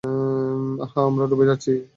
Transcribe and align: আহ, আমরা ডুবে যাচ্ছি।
আহ, 0.03 0.09
আমরা 1.01 1.25
ডুবে 1.27 1.45
যাচ্ছি। 1.45 1.71